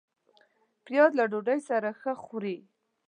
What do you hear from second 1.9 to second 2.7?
ښه خوري